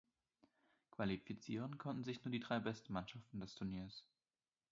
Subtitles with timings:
[0.89, 4.03] Qualifizieren konnten sich nur die drei besten Mannschaften des Turniers.